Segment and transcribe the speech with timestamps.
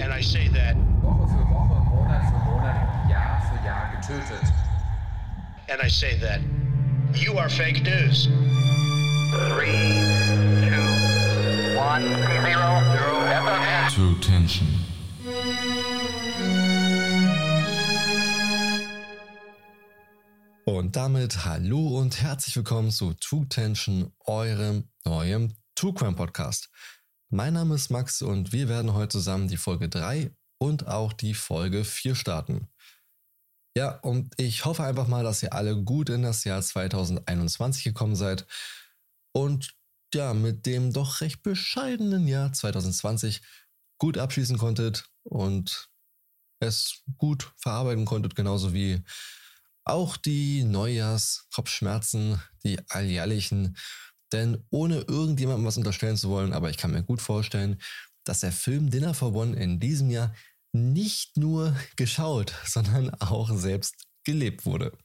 [0.00, 4.52] And I say that Woche für Woche, Monat für Monat, Jahr für Jahr getötet.
[5.68, 6.40] and I say that
[7.14, 8.28] you are fake news.
[9.52, 10.00] Three,
[10.64, 12.02] two, one,
[12.44, 13.88] zero, zero.
[13.90, 14.66] True Tension.
[20.64, 26.70] Und damit hallo und herzlich willkommen zu True Tension, eurem neuen True Crime Podcast.
[27.30, 31.34] Mein Name ist Max und wir werden heute zusammen die Folge 3 und auch die
[31.34, 32.68] Folge 4 starten.
[33.76, 38.16] Ja, und ich hoffe einfach mal, dass ihr alle gut in das Jahr 2021 gekommen
[38.16, 38.46] seid
[39.32, 39.76] und
[40.14, 43.42] ja, mit dem doch recht bescheidenen Jahr 2020
[43.98, 45.90] gut abschließen konntet und
[46.60, 49.04] es gut verarbeiten konntet, genauso wie
[49.84, 53.76] auch die Neujahrskopfschmerzen, die alljährlichen.
[54.32, 57.80] Denn ohne irgendjemandem was unterstellen zu wollen, aber ich kann mir gut vorstellen,
[58.24, 60.34] dass der Film Dinner for One in diesem Jahr
[60.72, 64.96] nicht nur geschaut, sondern auch selbst gelebt wurde.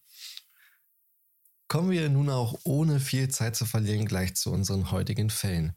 [1.70, 5.74] Kommen wir nun auch ohne viel Zeit zu verlieren gleich zu unseren heutigen Fällen.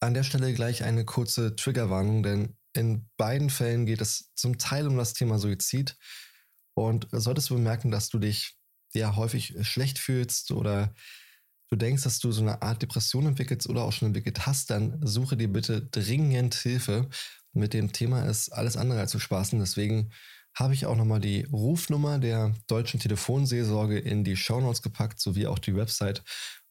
[0.00, 4.86] An der Stelle gleich eine kurze Triggerwarnung, denn in beiden Fällen geht es zum Teil
[4.86, 5.96] um das Thema Suizid
[6.74, 8.56] und solltest du bemerken, dass du dich
[8.94, 10.94] ja häufig schlecht fühlst oder
[11.72, 15.00] du denkst, dass du so eine Art Depression entwickelst oder auch schon entwickelt hast, dann
[15.02, 17.08] suche dir bitte dringend Hilfe.
[17.54, 19.58] Mit dem Thema ist alles andere als zu spaßen.
[19.58, 20.10] Deswegen
[20.54, 25.58] habe ich auch nochmal die Rufnummer der deutschen Telefonseelsorge in die Shownotes gepackt, sowie auch
[25.58, 26.22] die Website.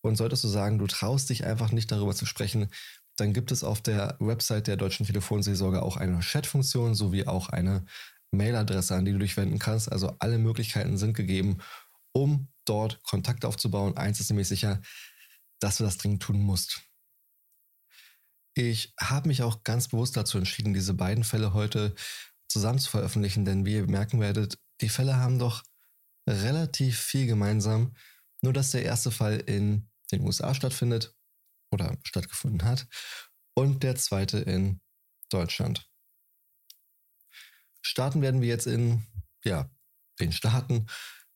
[0.01, 2.67] Und solltest du sagen, du traust dich einfach nicht darüber zu sprechen,
[3.15, 7.85] dann gibt es auf der Website der deutschen Telefonseelsorge auch eine Chatfunktion sowie auch eine
[8.29, 9.91] Mailadresse, an die du dich wenden kannst.
[9.91, 11.57] Also alle Möglichkeiten sind gegeben,
[12.13, 13.97] um dort Kontakt aufzubauen.
[13.97, 14.81] Eins ist nämlich sicher,
[15.59, 16.81] dass du das dringend tun musst.
[18.53, 21.95] Ich habe mich auch ganz bewusst dazu entschieden, diese beiden Fälle heute
[22.49, 25.63] zusammen zu veröffentlichen, denn wie ihr merken werdet, die Fälle haben doch
[26.27, 27.95] relativ viel gemeinsam.
[28.41, 31.15] Nur dass der erste Fall in den USA stattfindet
[31.71, 32.87] oder stattgefunden hat
[33.53, 34.81] und der zweite in
[35.29, 35.87] Deutschland.
[37.81, 39.05] Starten werden wir jetzt in
[39.43, 39.69] ja,
[40.19, 40.87] den Staaten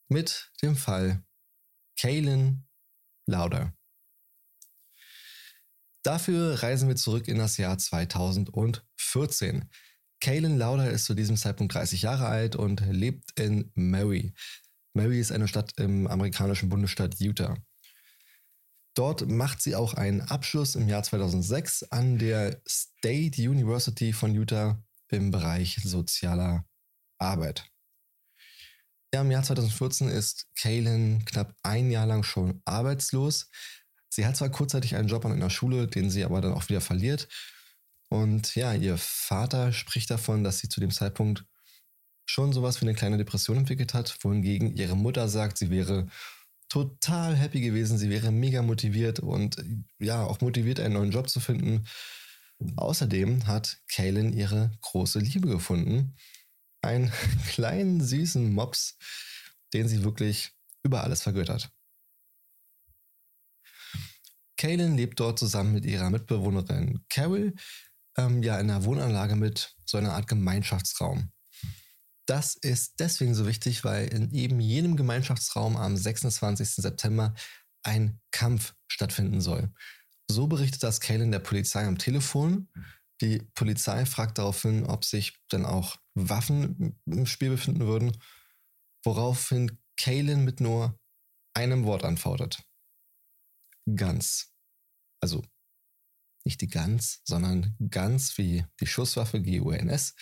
[0.08, 1.24] mit dem Fall
[1.98, 2.66] Kalen
[3.26, 3.72] Lauder.
[6.02, 9.68] Dafür reisen wir zurück in das Jahr 2014.
[10.20, 14.32] Kalen Lauder ist zu diesem Zeitpunkt 30 Jahre alt und lebt in Mary.
[14.94, 17.56] Mary ist eine Stadt im amerikanischen Bundesstaat Utah.
[18.94, 24.82] Dort macht sie auch einen Abschluss im Jahr 2006 an der State University von Utah
[25.08, 26.64] im Bereich sozialer
[27.18, 27.70] Arbeit.
[29.16, 33.48] Ja, Im Jahr 2014 ist Kaylin knapp ein Jahr lang schon arbeitslos.
[34.10, 36.82] Sie hat zwar kurzzeitig einen Job an einer Schule, den sie aber dann auch wieder
[36.82, 37.26] verliert.
[38.10, 41.46] Und ja, ihr Vater spricht davon, dass sie zu dem Zeitpunkt
[42.26, 46.08] schon sowas wie eine kleine Depression entwickelt hat, wohingegen ihre Mutter sagt, sie wäre
[46.68, 49.56] total happy gewesen, sie wäre mega motiviert und
[49.98, 51.86] ja, auch motiviert, einen neuen Job zu finden.
[52.76, 56.16] Außerdem hat Kaylin ihre große Liebe gefunden.
[56.86, 57.12] Einen
[57.48, 58.96] kleinen, süßen Mops,
[59.74, 60.52] den sie wirklich
[60.84, 61.70] über alles vergöttert.
[64.56, 67.54] Kaylin lebt dort zusammen mit ihrer Mitbewohnerin Carol,
[68.16, 71.32] ähm, ja, in einer Wohnanlage mit so einer Art Gemeinschaftsraum.
[72.26, 76.76] Das ist deswegen so wichtig, weil in eben jenem Gemeinschaftsraum am 26.
[76.76, 77.34] September
[77.82, 79.72] ein Kampf stattfinden soll.
[80.28, 82.68] So berichtet das Kaylin der Polizei am Telefon.
[83.20, 88.16] Die Polizei fragt daraufhin, ob sich dann auch Waffen im Spiel befinden würden,
[89.04, 90.98] woraufhin Kaylin mit nur
[91.54, 92.62] einem Wort antwortet.
[93.94, 94.52] Ganz.
[95.20, 95.42] Also
[96.44, 100.14] nicht die Gans, sondern ganz wie die Schusswaffe GUNS.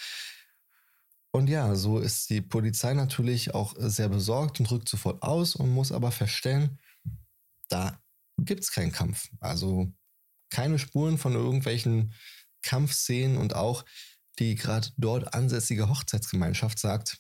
[1.32, 5.71] Und ja, so ist die Polizei natürlich auch sehr besorgt und rückt sofort aus und
[5.71, 6.78] muss aber feststellen,
[7.69, 8.00] da
[8.38, 9.31] gibt es keinen Kampf.
[9.41, 9.93] Also
[10.50, 12.15] keine Spuren von irgendwelchen
[12.64, 13.84] Kampfszenen und auch
[14.38, 17.19] die gerade dort ansässige Hochzeitsgemeinschaft sagt,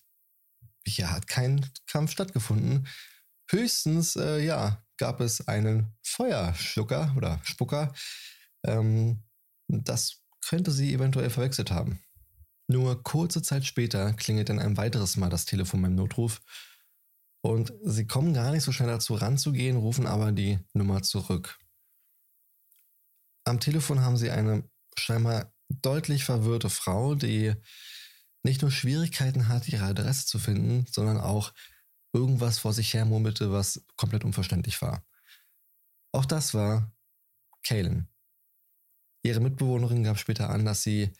[0.86, 2.88] hier hat kein Kampf stattgefunden.
[3.48, 7.94] Höchstens, äh, ja, gab es einen Feuerschlucker oder Spucker.
[8.64, 9.22] Ähm,
[9.68, 12.00] das könnte sie eventuell verwechselt haben.
[12.66, 16.40] Nur kurze Zeit später klingelt dann ein weiteres Mal das Telefon beim Notruf
[17.42, 21.58] und sie kommen gar nicht so schnell dazu ranzugehen, rufen aber die Nummer zurück.
[23.44, 24.66] Am Telefon haben sie eine
[24.98, 27.54] scheinbar deutlich verwirrte Frau, die
[28.42, 31.52] nicht nur Schwierigkeiten hat, ihre Adresse zu finden, sondern auch
[32.12, 35.04] irgendwas vor sich her murmelte, was komplett unverständlich war.
[36.12, 36.92] Auch das war
[37.66, 38.08] Kaylin.
[39.22, 41.12] Ihre Mitbewohnerin gab später an, dass sie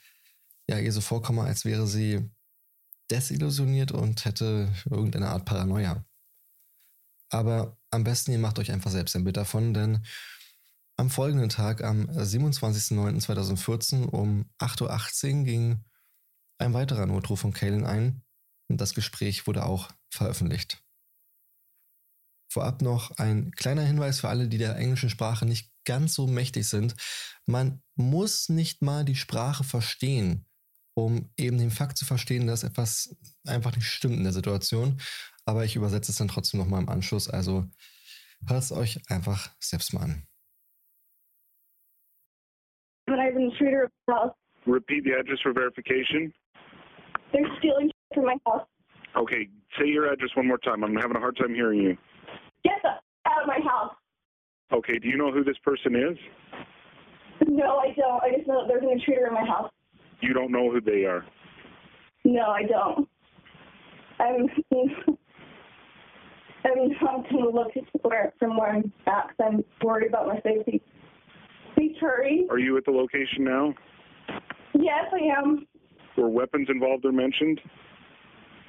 [0.69, 2.31] ja ihr so vorkomme, als wäre sie
[3.11, 6.05] desillusioniert und hätte irgendeine Art Paranoia.
[7.31, 10.05] Aber am besten ihr macht euch einfach selbst ein Bild davon, denn
[10.97, 15.85] am folgenden Tag, am 27.09.2014 um 8.18 Uhr ging
[16.59, 18.23] ein weiterer Notruf von Kalen ein
[18.69, 20.83] und das Gespräch wurde auch veröffentlicht.
[22.49, 26.69] Vorab noch ein kleiner Hinweis für alle, die der englischen Sprache nicht ganz so mächtig
[26.69, 26.95] sind.
[27.47, 30.47] Man muss nicht mal die Sprache verstehen,
[30.95, 35.01] um eben den Fakt zu verstehen, dass etwas einfach nicht stimmt in der Situation.
[35.45, 37.29] Aber ich übersetze es dann trotzdem nochmal im Anschluss.
[37.29, 37.67] Also
[38.47, 40.29] hört es euch einfach selbst mal an.
[43.65, 44.35] When I was in the shooter house.
[44.67, 46.33] Repeat the address for verification.
[47.33, 48.67] They're stealing from my house.
[49.17, 50.83] Okay, say your address one more time.
[50.83, 51.97] I'm having a hard time hearing you.
[52.65, 52.91] Get the
[53.31, 53.95] out of my house.
[54.73, 56.19] Okay, do you know who this person is?
[57.47, 58.23] No, I don't.
[58.23, 59.71] I just know that there's an intruder in my house.
[60.21, 61.25] You don't know who they are.
[62.25, 63.09] No, I don't.
[64.19, 64.49] I'm
[66.65, 67.73] I'm not going to look
[68.03, 70.81] where, from where I'm at 'cause I'm worried about my safety.
[71.75, 72.47] Please hurry.
[72.51, 73.75] Are you at the location now?
[74.75, 75.67] Yes, I am.
[76.17, 77.61] Were weapons involved or mentioned?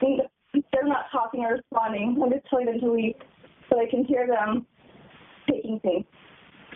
[0.01, 2.19] They're not talking or responding.
[2.21, 3.15] I'm just telling them to leave
[3.69, 4.65] so I can hear them
[5.49, 6.05] taking things.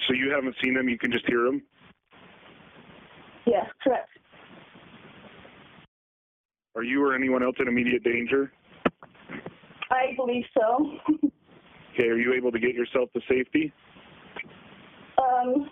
[0.08, 1.62] So you haven't seen them, you can just hear them?
[3.46, 4.10] Yes, correct.
[6.76, 8.52] Are you or anyone else in immediate danger?
[9.92, 10.98] I believe so.
[11.96, 13.74] Okay, are you able to get yourself to safety?
[15.18, 15.70] um,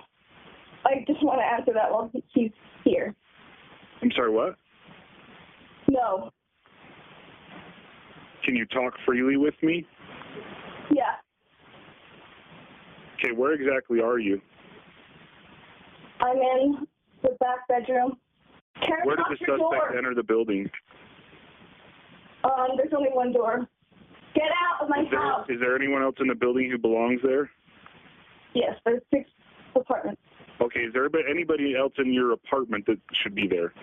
[0.85, 2.51] I just want to answer that while he's
[2.83, 3.15] here.
[4.01, 4.55] I'm sorry, what?
[5.89, 6.31] No.
[8.43, 9.85] Can you talk freely with me?
[10.93, 11.15] Yeah.
[13.15, 14.39] Okay, where exactly are you?
[16.21, 16.87] I'm in
[17.23, 18.17] the back bedroom.
[18.81, 19.97] Karen, Where did the suspect door.
[19.97, 20.69] enter the building?
[22.43, 23.67] Um, there's only one door.
[24.35, 25.45] Get out of my Is there, house.
[25.49, 27.49] is there anyone else in the building who belongs there?
[28.53, 29.29] Yes, there's six
[29.75, 30.21] apartments.
[30.59, 33.73] Okay, is there anybody- anybody else in your apartment that should be there?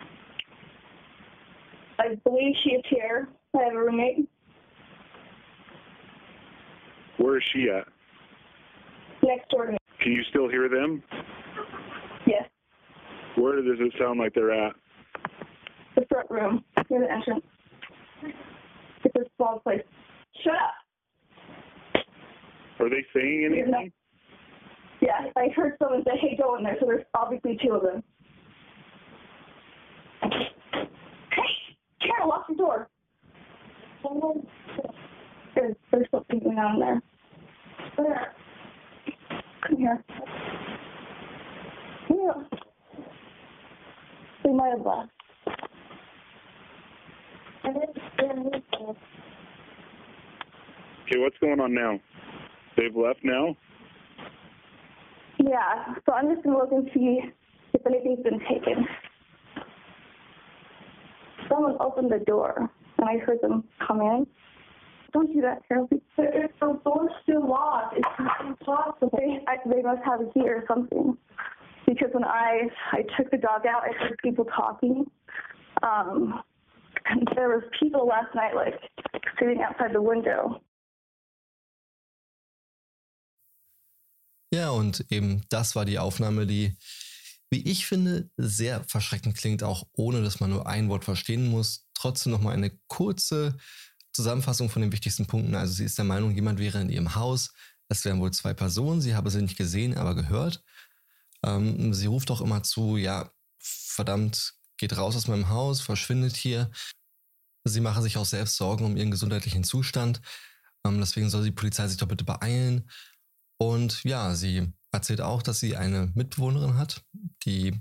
[1.98, 3.28] I believe she is here.
[3.56, 4.28] I have a roommate
[7.18, 7.86] Where is she at?
[9.22, 9.78] next door to me.
[10.00, 11.02] Can you still hear them?
[12.26, 12.48] Yes,
[13.36, 14.74] Where does it sound like they're at?
[15.94, 17.44] the front room near the entrance.
[19.04, 19.82] It's a small place.
[20.42, 22.04] Shut up.
[22.80, 23.92] Are they saying anything?
[25.04, 28.02] Yeah, I heard someone say, "Hey, go in there." So there's obviously two of them.
[30.22, 30.48] Hey,
[32.00, 32.88] Karen, lock the door.
[35.54, 37.02] There's, there's something going on there.
[37.98, 38.32] There.
[39.68, 40.02] Come here.
[42.08, 42.42] Yeah.
[44.42, 45.10] They might have left.
[51.02, 52.00] Okay, what's going on now?
[52.78, 53.54] They've left now?
[55.46, 57.20] Yeah, so I'm just gonna look and see
[57.74, 58.86] if anything's been taken.
[61.50, 64.26] Someone opened the door, and I heard them come in.
[65.12, 65.88] Don't do that, Carol.
[65.92, 68.08] If the door's still locked, it's
[68.40, 69.10] impossible.
[69.18, 71.16] They, I, they must have a key or something.
[71.86, 72.62] Because when I
[72.92, 75.04] I took the dog out, I heard people talking.
[75.82, 76.42] Um,
[77.06, 78.74] and there was people last night, like
[79.38, 80.62] sitting outside the window.
[84.54, 86.76] Ja, und eben das war die Aufnahme, die,
[87.50, 91.88] wie ich finde, sehr verschreckend klingt, auch ohne dass man nur ein Wort verstehen muss.
[91.92, 93.56] Trotzdem nochmal eine kurze
[94.12, 95.56] Zusammenfassung von den wichtigsten Punkten.
[95.56, 97.52] Also sie ist der Meinung, jemand wäre in ihrem Haus.
[97.88, 99.00] Es wären wohl zwei Personen.
[99.00, 100.62] Sie habe sie nicht gesehen, aber gehört.
[101.44, 106.70] Ähm, sie ruft auch immer zu, ja, verdammt, geht raus aus meinem Haus, verschwindet hier.
[107.64, 110.20] Sie mache sich auch selbst Sorgen um ihren gesundheitlichen Zustand.
[110.86, 112.88] Ähm, deswegen soll die Polizei sich doch bitte beeilen.
[113.58, 117.02] Und ja, sie erzählt auch, dass sie eine Mitbewohnerin hat.
[117.44, 117.80] Die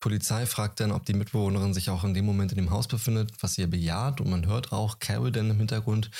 [0.00, 3.32] Polizei fragt dann, ob die Mitbewohnerin sich auch in dem Moment in dem Haus befindet,
[3.42, 4.20] was sie bejaht.
[4.20, 6.10] Und man hört auch Carol dann im Hintergrund,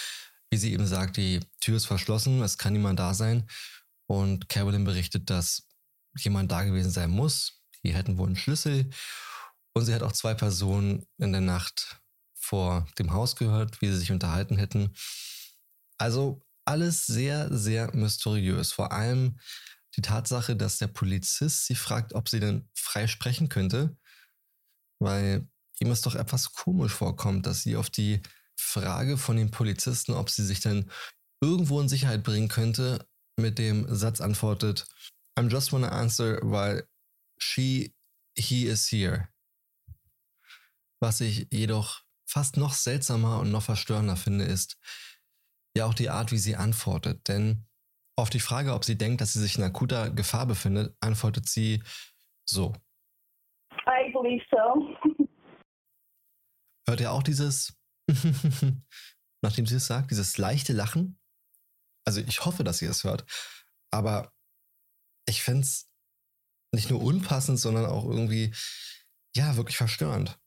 [0.51, 3.49] wie sie eben sagt, die Tür ist verschlossen, es kann niemand da sein.
[4.07, 5.69] Und Carolyn berichtet, dass
[6.19, 7.63] jemand da gewesen sein muss.
[7.83, 8.91] Die hätten wohl einen Schlüssel.
[9.73, 12.01] Und sie hat auch zwei Personen in der Nacht
[12.35, 14.95] vor dem Haus gehört, wie sie sich unterhalten hätten.
[15.97, 18.73] Also alles sehr, sehr mysteriös.
[18.73, 19.39] Vor allem
[19.97, 23.97] die Tatsache, dass der Polizist sie fragt, ob sie denn frei sprechen könnte,
[24.99, 25.47] weil
[25.81, 28.23] ihm es doch etwas komisch vorkommt, dass sie auf die
[28.57, 30.91] Frage von dem Polizisten, ob sie sich denn
[31.41, 34.87] irgendwo in Sicherheit bringen könnte, mit dem Satz antwortet,
[35.37, 36.87] I'm just wanna answer while
[37.39, 37.95] she,
[38.37, 39.29] he is here.
[41.01, 44.79] Was ich jedoch fast noch seltsamer und noch verstörender finde, ist
[45.77, 47.29] ja auch die Art, wie sie antwortet.
[47.29, 47.67] Denn
[48.17, 51.83] auf die Frage, ob sie denkt, dass sie sich in akuter Gefahr befindet, antwortet sie
[52.45, 52.75] so.
[53.87, 54.97] I believe so.
[56.87, 57.79] Hört ihr auch dieses,
[59.43, 61.19] nachdem sie es sagt, dieses leichte Lachen?
[62.05, 63.25] Also ich hoffe, dass ihr es hört.
[63.93, 64.33] Aber
[65.29, 65.89] ich fände es
[66.75, 68.53] nicht nur unpassend, sondern auch irgendwie,
[69.37, 70.39] ja, wirklich verstörend.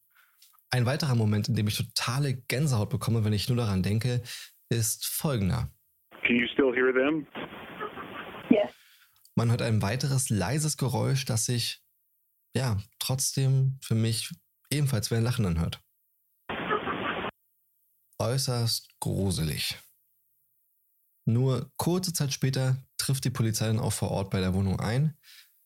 [0.71, 4.21] Ein weiterer Moment, in dem ich totale Gänsehaut bekomme, wenn ich nur daran denke,
[4.69, 5.71] ist folgender.
[6.25, 7.27] Can you still hear them?
[8.49, 8.71] Yes.
[9.35, 11.83] Man hört ein weiteres leises Geräusch, das sich,
[12.55, 14.31] ja, trotzdem für mich
[14.69, 15.81] ebenfalls wie ein Lachen anhört.
[18.19, 19.77] Äußerst gruselig.
[21.27, 25.17] Nur kurze Zeit später trifft die Polizei dann auch vor Ort bei der Wohnung ein.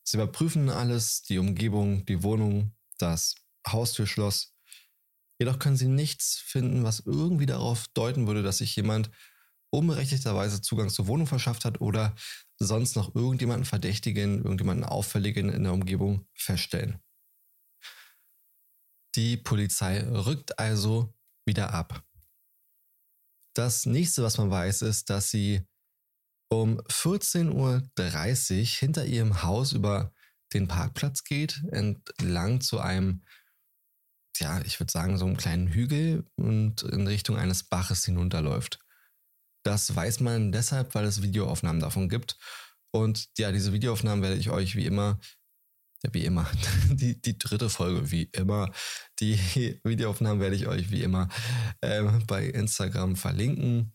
[0.04, 3.36] Sie überprüfen alles, die Umgebung, die Wohnung, das
[3.68, 4.56] Haustürschloss.
[5.40, 9.10] Jedoch können sie nichts finden, was irgendwie darauf deuten würde, dass sich jemand
[9.72, 12.16] unberechtigterweise Zugang zur Wohnung verschafft hat oder
[12.58, 17.00] sonst noch irgendjemanden verdächtigen, irgendjemanden auffälligen in der Umgebung feststellen.
[19.16, 21.14] Die Polizei rückt also
[21.46, 22.04] wieder ab.
[23.54, 25.62] Das nächste, was man weiß, ist, dass sie
[26.50, 30.14] um 14.30 Uhr hinter ihrem Haus über
[30.54, 33.24] den Parkplatz geht, entlang zu einem,
[34.40, 38.80] ja, ich würde sagen, so einem kleinen Hügel und in Richtung eines Baches hinunterläuft.
[39.64, 42.38] Das weiß man deshalb, weil es Videoaufnahmen davon gibt.
[42.92, 45.20] Und ja, diese Videoaufnahmen werde ich euch wie immer,
[46.12, 46.50] wie immer,
[46.90, 48.72] die, die dritte Folge, wie immer,
[49.20, 49.38] die
[49.84, 51.30] Videoaufnahmen werde ich euch wie immer
[51.82, 53.94] äh, bei Instagram verlinken,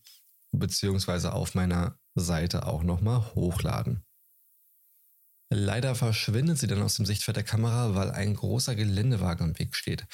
[0.53, 4.05] beziehungsweise auf meiner Seite auch nochmal hochladen.
[5.51, 9.77] Leider verschwindet sie dann aus dem Sichtfeld der Kamera, weil ein großer Geländewagen im Weg
[9.77, 10.07] steht.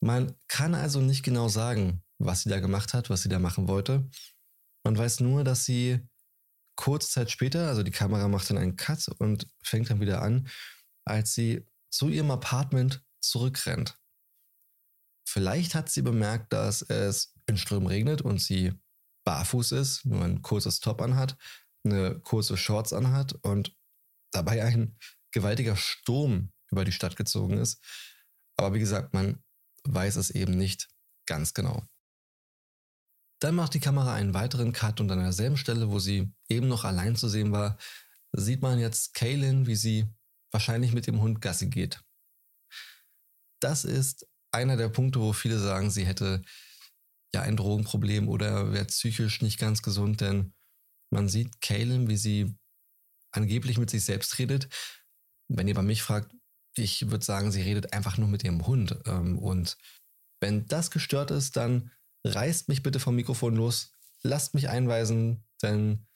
[0.00, 3.68] Man kann also nicht genau sagen, was sie da gemacht hat, was sie da machen
[3.68, 4.08] wollte.
[4.84, 6.00] Man weiß nur, dass sie
[6.76, 10.48] kurze Zeit später, also die Kamera macht dann einen Cut und fängt dann wieder an,
[11.04, 13.98] als sie zu ihrem Apartment zurückrennt.
[15.28, 18.72] Vielleicht hat sie bemerkt, dass es in Strömen regnet und sie
[19.24, 21.36] barfuß ist, nur ein kurzes Top anhat,
[21.84, 23.76] eine kurze Shorts anhat und
[24.32, 24.98] dabei ein
[25.30, 27.80] gewaltiger Sturm über die Stadt gezogen ist.
[28.56, 29.42] Aber wie gesagt, man
[29.84, 30.88] weiß es eben nicht
[31.26, 31.86] ganz genau.
[33.40, 36.84] Dann macht die Kamera einen weiteren Cut und an derselben Stelle, wo sie eben noch
[36.84, 37.76] allein zu sehen war,
[38.32, 40.06] sieht man jetzt Kaylin, wie sie
[40.52, 42.02] wahrscheinlich mit dem Hund Gassi geht.
[43.60, 46.42] Das ist einer der Punkte, wo viele sagen, sie hätte
[47.34, 50.54] ja ein Drogenproblem oder wäre psychisch nicht ganz gesund, denn
[51.10, 52.56] man sieht Kaylin, wie sie
[53.32, 54.68] angeblich mit sich selbst redet.
[55.48, 56.32] Wenn ihr bei mich fragt,
[56.76, 58.98] ich würde sagen, sie redet einfach nur mit ihrem Hund.
[59.06, 59.76] Ähm, und
[60.40, 61.90] wenn das gestört ist, dann
[62.24, 66.06] reißt mich bitte vom Mikrofon los, lasst mich einweisen, denn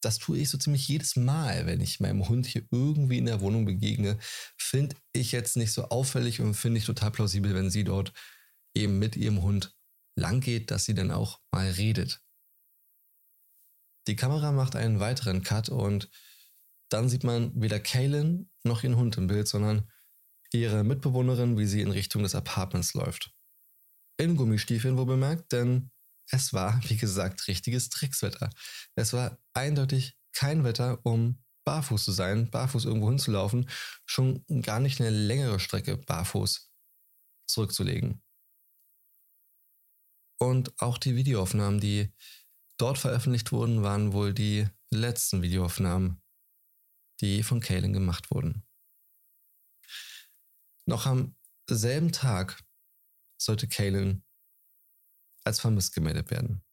[0.00, 3.40] das tue ich so ziemlich jedes Mal, wenn ich meinem Hund hier irgendwie in der
[3.40, 4.18] Wohnung begegne.
[4.56, 8.12] Finde ich jetzt nicht so auffällig und finde ich total plausibel, wenn sie dort
[8.74, 9.74] eben mit ihrem Hund
[10.16, 12.22] lang geht, dass sie dann auch mal redet.
[14.06, 16.08] Die Kamera macht einen weiteren Cut und
[16.88, 19.90] dann sieht man weder Kaylin noch ihren Hund im Bild, sondern
[20.52, 23.34] ihre Mitbewohnerin, wie sie in Richtung des Apartments läuft.
[24.16, 25.90] In Gummistiefeln wohl bemerkt, denn
[26.30, 28.50] es war, wie gesagt, richtiges Trickswetter.
[28.94, 33.68] Es war eindeutig kein Wetter, um barfuß zu sein, barfuß irgendwo hinzulaufen,
[34.06, 36.70] schon gar nicht eine längere Strecke barfuß
[37.46, 38.22] zurückzulegen.
[40.40, 42.12] Und auch die Videoaufnahmen, die
[42.78, 46.22] dort veröffentlicht wurden, waren wohl die letzten Videoaufnahmen,
[47.20, 48.66] die von Kaylin gemacht wurden.
[50.86, 51.36] Noch am
[51.68, 52.62] selben Tag
[53.40, 54.24] sollte Kaylin
[55.44, 56.64] als vermisst gemeldet werden.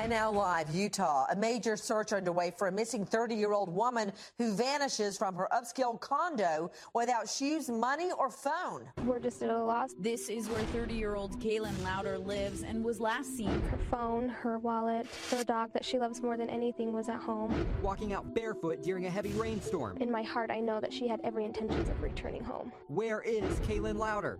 [0.00, 1.26] And now live, Utah.
[1.30, 6.70] A major search underway for a missing 30-year-old woman who vanishes from her upscale condo
[6.94, 8.86] without shoes, money, or phone.
[9.04, 9.90] We're just at a loss.
[9.98, 13.60] This is where 30-year-old Kaylin Louder lives and was last seen.
[13.60, 17.66] Her phone, her wallet, her dog that she loves more than anything was at home.
[17.82, 19.98] Walking out barefoot during a heavy rainstorm.
[19.98, 22.72] In my heart, I know that she had every intentions of returning home.
[22.88, 24.38] Where is Kaylin Louder?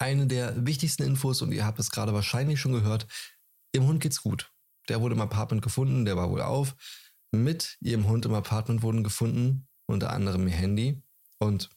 [0.00, 3.06] Eine der wichtigsten Infos, und ihr habt es gerade wahrscheinlich schon gehört,
[3.74, 4.50] ihrem Hund geht's gut.
[4.88, 6.74] Der wurde im Apartment gefunden, der war wohl auf.
[7.32, 11.02] Mit ihrem Hund im Apartment wurden gefunden, unter anderem ihr Handy.
[11.38, 11.68] Und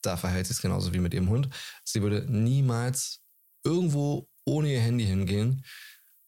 [0.00, 1.50] da verhält sie es genauso wie mit ihrem Hund.
[1.84, 3.22] Sie würde niemals
[3.62, 5.62] irgendwo ohne ihr Handy hingehen.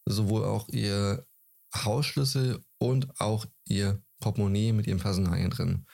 [0.04, 1.26] Sowohl auch ihr
[1.74, 5.86] Hausschlüssel und auch ihr Portemonnaie mit ihren Personalien drin.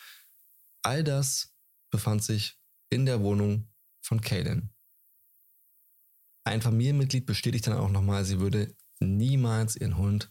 [0.82, 1.54] All das
[1.90, 2.58] befand sich
[2.90, 3.68] in der Wohnung
[4.02, 4.70] von Kaylin.
[6.48, 10.30] Ein Familienmitglied bestätigt dann auch nochmal, sie würde niemals ihren Hund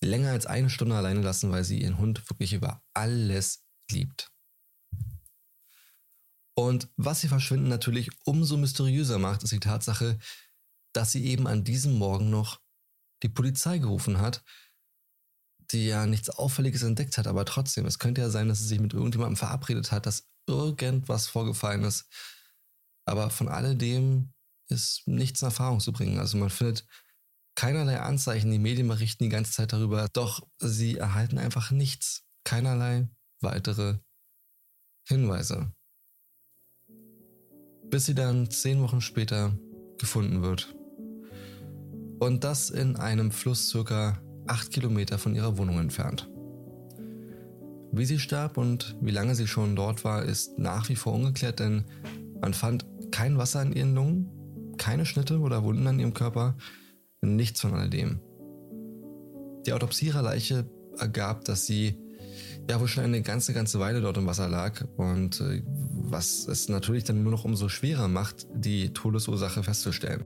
[0.00, 4.30] länger als eine Stunde alleine lassen, weil sie ihren Hund wirklich über alles liebt.
[6.56, 10.18] Und was ihr Verschwinden natürlich umso mysteriöser macht, ist die Tatsache,
[10.94, 12.60] dass sie eben an diesem Morgen noch
[13.22, 14.44] die Polizei gerufen hat,
[15.72, 18.80] die ja nichts Auffälliges entdeckt hat, aber trotzdem, es könnte ja sein, dass sie sich
[18.80, 22.06] mit irgendjemandem verabredet hat, dass irgendwas vorgefallen ist.
[23.06, 24.33] Aber von alledem
[24.74, 26.18] ist nichts in Erfahrung zu bringen.
[26.18, 26.86] Also man findet
[27.54, 33.08] keinerlei Anzeichen, die Medien berichten die ganze Zeit darüber, doch sie erhalten einfach nichts, keinerlei
[33.40, 33.98] weitere
[35.06, 35.72] Hinweise.
[37.90, 39.56] Bis sie dann zehn Wochen später
[39.98, 40.74] gefunden wird.
[42.18, 46.28] Und das in einem Fluss circa acht Kilometer von ihrer Wohnung entfernt.
[47.92, 51.60] Wie sie starb und wie lange sie schon dort war, ist nach wie vor ungeklärt,
[51.60, 51.84] denn
[52.40, 54.33] man fand kein Wasser in ihren Lungen,
[54.76, 56.56] keine Schnitte oder Wunden an ihrem Körper,
[57.20, 58.20] nichts von alledem.
[59.66, 61.98] Die Autopsie ihrer Leiche ergab, dass sie
[62.68, 66.68] ja wohl schon eine ganze, ganze Weile dort im Wasser lag und äh, was es
[66.68, 70.24] natürlich dann nur noch umso schwerer macht, die Todesursache festzustellen.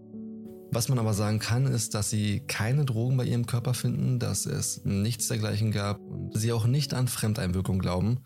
[0.71, 4.45] Was man aber sagen kann, ist, dass sie keine Drogen bei ihrem Körper finden, dass
[4.45, 8.25] es nichts dergleichen gab und sie auch nicht an Fremdeinwirkung glauben.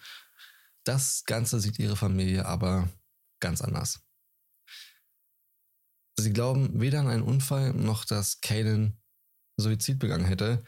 [0.83, 2.89] Das Ganze sieht ihre Familie aber
[3.39, 4.01] ganz anders.
[6.23, 8.97] Sie glauben weder an einen Unfall noch, dass Kaden
[9.57, 10.63] Suizid begangen hätte.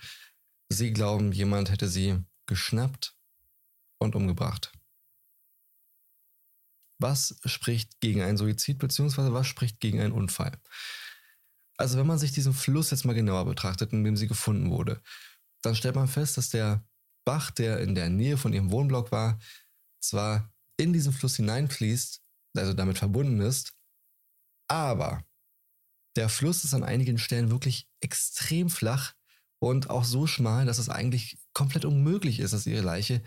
[0.68, 3.16] Sie glauben, jemand hätte sie geschnappt
[3.98, 4.72] und umgebracht.
[6.98, 9.32] Was spricht gegen einen Suizid bzw.
[9.32, 10.58] was spricht gegen einen Unfall?
[11.76, 15.02] Also wenn man sich diesen Fluss jetzt mal genauer betrachtet, in dem sie gefunden wurde,
[15.62, 16.84] dann stellt man fest, dass der
[17.24, 19.38] Bach, der in der Nähe von ihrem Wohnblock war,
[20.00, 22.22] zwar in diesen Fluss hineinfließt,
[22.56, 23.72] also damit verbunden ist,
[24.68, 25.24] aber
[26.16, 29.14] der Fluss ist an einigen Stellen wirklich extrem flach
[29.58, 33.22] und auch so schmal, dass es eigentlich komplett unmöglich ist, dass ihre Leiche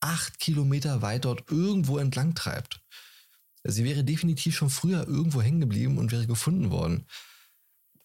[0.00, 2.80] acht Kilometer weit dort irgendwo entlang treibt.
[3.64, 7.06] Sie wäre definitiv schon früher irgendwo hängen geblieben und wäre gefunden worden.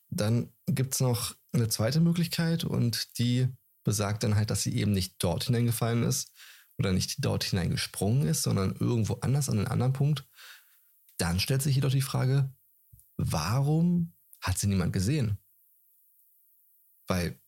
[0.09, 3.47] Dann gibt es noch eine zweite Möglichkeit und die
[3.83, 6.31] besagt dann halt, dass sie eben nicht dort hineingefallen ist
[6.77, 10.25] oder nicht dort hineingesprungen ist, sondern irgendwo anders an einen anderen Punkt.
[11.17, 12.51] Dann stellt sich jedoch die Frage,
[13.17, 15.39] warum hat sie niemand gesehen?
[17.07, 17.39] Weil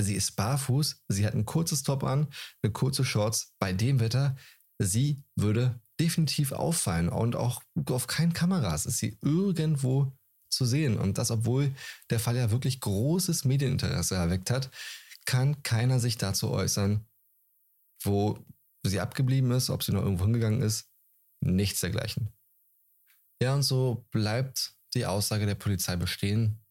[0.00, 2.28] sie ist barfuß, sie hat ein kurzes Top an,
[2.62, 3.54] eine kurze Shorts.
[3.58, 4.36] Bei dem Wetter,
[4.78, 10.16] sie würde definitiv auffallen und auch auf keinen Kameras ist sie irgendwo
[10.50, 10.96] zu sehen.
[10.96, 11.74] Und das, obwohl
[12.10, 14.70] der Fall ja wirklich großes Medieninteresse erweckt hat,
[15.26, 17.06] kann keiner sich dazu äußern,
[18.02, 18.38] wo
[18.84, 20.88] sie abgeblieben ist, ob sie noch irgendwo hingegangen ist.
[21.40, 22.32] Nichts dergleichen.
[23.42, 26.64] Ja, und so bleibt die Aussage der Polizei bestehen.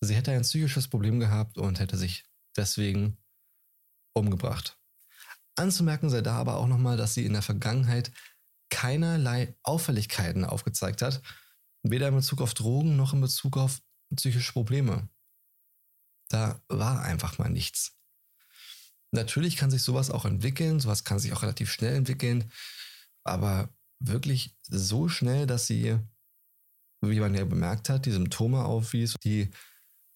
[0.00, 2.24] Sie hätte ein psychisches Problem gehabt und hätte sich
[2.56, 3.18] deswegen
[4.14, 4.78] umgebracht.
[5.56, 8.10] Anzumerken sei da aber auch nochmal, dass sie in der Vergangenheit
[8.70, 11.22] keinerlei Auffälligkeiten aufgezeigt hat
[11.82, 13.80] Weder in Bezug auf Drogen noch in Bezug auf
[14.14, 15.08] psychische Probleme.
[16.28, 17.96] Da war einfach mal nichts.
[19.12, 22.52] Natürlich kann sich sowas auch entwickeln, sowas kann sich auch relativ schnell entwickeln,
[23.24, 23.68] aber
[23.98, 25.98] wirklich so schnell, dass sie,
[27.00, 29.50] wie man ja bemerkt hat, die Symptome aufwies, die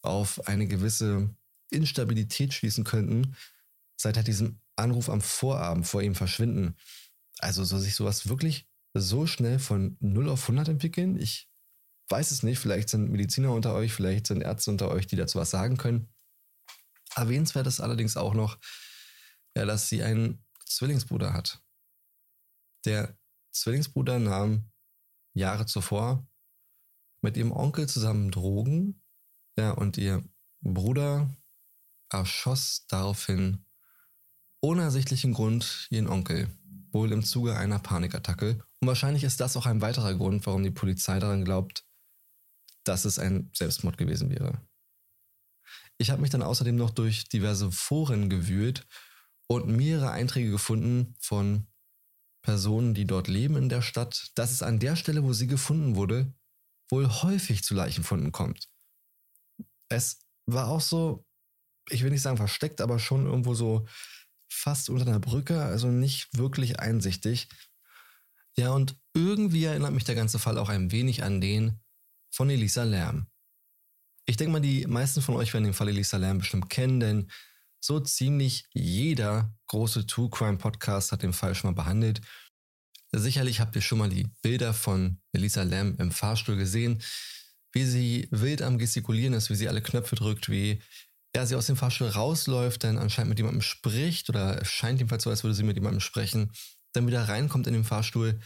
[0.02, 1.34] auf eine gewisse
[1.70, 3.36] Instabilität schließen könnten,
[3.96, 6.76] seit halt diesem Anruf am Vorabend vor ihm verschwinden.
[7.38, 11.18] Also soll sich sowas wirklich so schnell von 0 auf 100 entwickeln?
[11.18, 11.48] Ich
[12.08, 15.38] weiß es nicht, vielleicht sind Mediziner unter euch, vielleicht sind Ärzte unter euch, die dazu
[15.38, 16.08] was sagen können.
[17.16, 18.58] Erwähnenswert ist allerdings auch noch,
[19.56, 21.62] ja, dass sie einen Zwillingsbruder hat.
[22.84, 23.16] Der
[23.52, 24.70] Zwillingsbruder nahm
[25.32, 26.26] Jahre zuvor
[27.24, 29.02] mit ihrem Onkel zusammen Drogen,
[29.58, 30.22] ja, und ihr
[30.60, 31.34] Bruder
[32.10, 33.64] erschoss daraufhin
[34.60, 36.48] ohne ersichtlichen Grund ihren Onkel,
[36.92, 38.62] wohl im Zuge einer Panikattacke.
[38.80, 41.86] Und wahrscheinlich ist das auch ein weiterer Grund, warum die Polizei daran glaubt,
[42.84, 44.60] dass es ein Selbstmord gewesen wäre.
[45.96, 48.86] Ich habe mich dann außerdem noch durch diverse Foren gewühlt
[49.46, 51.66] und mehrere Einträge gefunden von
[52.42, 55.96] Personen, die dort leben in der Stadt, dass es an der Stelle, wo sie gefunden
[55.96, 56.34] wurde,
[56.90, 58.68] wohl häufig zu Leichenfunden kommt.
[59.88, 61.24] Es war auch so,
[61.90, 63.86] ich will nicht sagen versteckt, aber schon irgendwo so
[64.48, 67.48] fast unter einer Brücke, also nicht wirklich einsichtig.
[68.56, 71.80] Ja, und irgendwie erinnert mich der ganze Fall auch ein wenig an den,
[72.30, 73.28] von Elisa Lamb.
[74.26, 77.30] Ich denke mal, die meisten von euch werden den Fall Elisa Lamb bestimmt kennen, denn
[77.80, 82.22] so ziemlich jeder große True Crime Podcast hat den Fall schon mal behandelt.
[83.16, 87.00] Sicherlich habt ihr schon mal die Bilder von Elisa Lam im Fahrstuhl gesehen,
[87.72, 90.82] wie sie wild am Gestikulieren ist, wie sie alle Knöpfe drückt, wie
[91.34, 95.30] ja, sie aus dem Fahrstuhl rausläuft, dann anscheinend mit jemandem spricht oder scheint jedenfalls so,
[95.30, 96.52] als würde sie mit jemandem sprechen,
[96.92, 98.40] dann wieder reinkommt in den Fahrstuhl,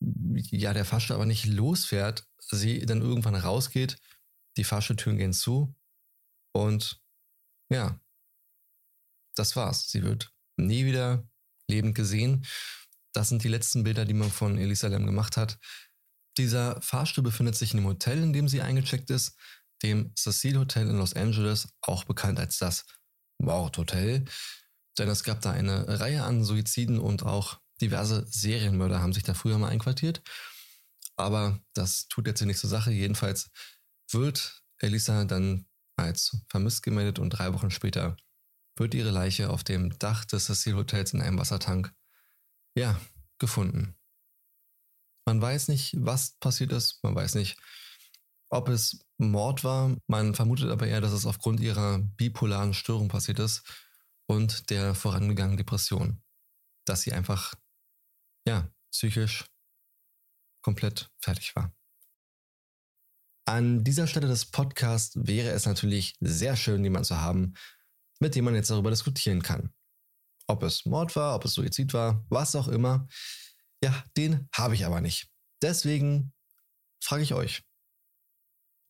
[0.00, 3.98] ja, der Fahrstuhl aber nicht losfährt, sie dann irgendwann rausgeht,
[4.56, 5.74] die Fahrstuhltüren gehen zu
[6.52, 7.00] und
[7.70, 8.00] ja,
[9.36, 9.88] das war's.
[9.88, 11.28] Sie wird nie wieder
[11.68, 12.44] lebend gesehen.
[13.12, 15.58] Das sind die letzten Bilder, die man von Elisa Lam gemacht hat.
[16.38, 19.36] Dieser Fahrstuhl befindet sich in dem Hotel, in dem sie eingecheckt ist,
[19.82, 22.86] dem Cecil Hotel in Los Angeles, auch bekannt als das
[23.38, 24.24] Mordhotel.
[24.98, 29.34] Denn es gab da eine Reihe an Suiziden und auch diverse Serienmörder haben sich da
[29.34, 30.22] früher mal einquartiert.
[31.16, 32.90] Aber das tut jetzt nicht zur Sache.
[32.90, 33.50] Jedenfalls
[34.12, 38.16] wird Elisa dann als vermisst gemeldet und drei Wochen später
[38.76, 41.92] wird ihre Leiche auf dem Dach des Cecil Hotels in einem Wassertank,
[42.76, 43.00] ja,
[43.38, 43.96] gefunden.
[45.26, 47.58] Man weiß nicht, was passiert ist, man weiß nicht,
[48.50, 53.38] ob es Mord war, man vermutet aber eher, dass es aufgrund ihrer bipolaren Störung passiert
[53.38, 53.62] ist
[54.26, 56.22] und der vorangegangenen Depression.
[56.84, 57.54] Dass sie einfach,
[58.46, 59.46] ja, psychisch
[60.62, 61.72] komplett fertig war.
[63.46, 67.54] An dieser Stelle des Podcasts wäre es natürlich sehr schön, jemanden zu haben,
[68.20, 69.72] mit dem man jetzt darüber diskutieren kann.
[70.50, 73.06] Ob es Mord war, ob es Suizid war, was auch immer.
[73.84, 75.30] Ja, den habe ich aber nicht.
[75.62, 76.32] Deswegen
[77.00, 77.62] frage ich euch,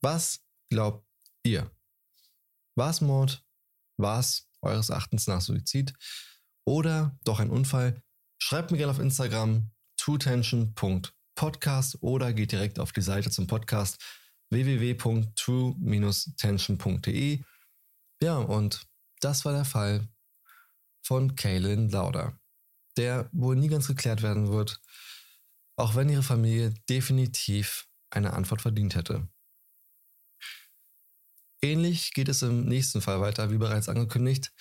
[0.02, 1.06] was glaubt
[1.42, 1.70] ihr?
[2.76, 3.44] War es Mord?
[3.98, 5.92] War es eures Erachtens nach Suizid?
[6.64, 8.02] Oder doch ein Unfall?
[8.38, 14.02] Schreibt mir gerne auf Instagram truetension.podcast oder geht direkt auf die Seite zum Podcast
[14.48, 17.44] www.true-tension.de.
[18.22, 18.86] Ja, und
[19.20, 20.08] das war der Fall
[21.02, 22.38] von Kaylin Lauder,
[22.96, 24.80] der wohl nie ganz geklärt werden wird,
[25.76, 29.28] auch wenn ihre Familie definitiv eine Antwort verdient hätte.
[31.62, 34.52] Ähnlich geht es im nächsten Fall weiter, wie bereits angekündigt,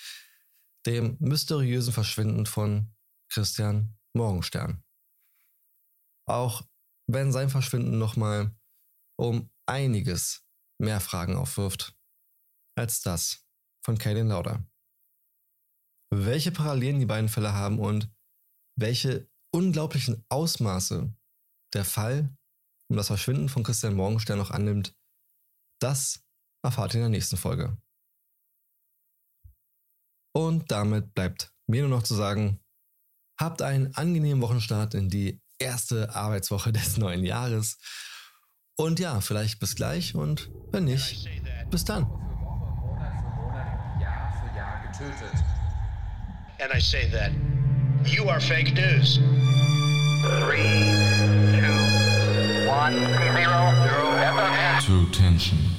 [0.86, 2.94] dem mysteriösen Verschwinden von
[3.30, 4.84] Christian Morgenstern.
[6.26, 6.64] Auch
[7.08, 8.56] wenn sein Verschwinden nochmal
[9.16, 10.46] um einiges
[10.78, 11.96] mehr Fragen aufwirft
[12.76, 13.46] als das
[13.82, 14.64] von Kaylin Lauder.
[16.12, 18.10] Welche Parallelen die beiden Fälle haben und
[18.76, 21.14] welche unglaublichen Ausmaße
[21.74, 22.30] der Fall
[22.88, 24.96] um das Verschwinden von Christian Morgenstern noch annimmt,
[25.80, 26.24] das
[26.64, 27.78] erfahrt ihr in der nächsten Folge.
[30.36, 32.60] Und damit bleibt mir nur noch zu sagen,
[33.40, 37.78] habt einen angenehmen Wochenstart in die erste Arbeitswoche des neuen Jahres.
[38.76, 41.28] Und ja, vielleicht bis gleich und wenn nicht,
[41.70, 42.08] bis dann.
[46.62, 47.32] And I say that
[48.06, 49.16] you are fake news.
[49.16, 50.58] Three,
[51.56, 55.58] two, one, zero, zero, True Tension.
[55.58, 55.79] F